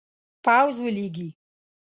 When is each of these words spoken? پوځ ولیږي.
پوځ 0.45 0.75
ولیږي. 0.83 1.29